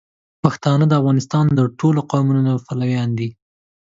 [0.43, 3.29] پښتانه د افغانستان د ټولو قومونو پلویان دي.